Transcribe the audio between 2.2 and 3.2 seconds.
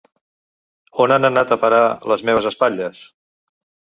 meves espatlles?